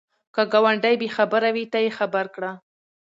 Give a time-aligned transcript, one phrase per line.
[0.35, 2.51] که ګاونډی بې خبره وي، ته یې خبر کړه